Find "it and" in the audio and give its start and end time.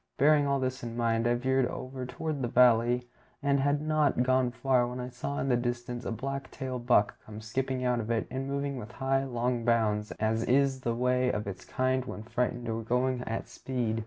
8.09-8.47